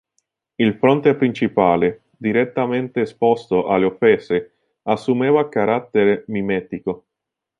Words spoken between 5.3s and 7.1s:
carattere mimetico.